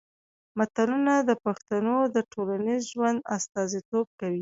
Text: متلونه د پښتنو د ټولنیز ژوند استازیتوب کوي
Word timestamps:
متلونه 0.57 1.13
د 1.29 1.31
پښتنو 1.45 1.95
د 2.15 2.17
ټولنیز 2.31 2.81
ژوند 2.93 3.19
استازیتوب 3.37 4.05
کوي 4.19 4.39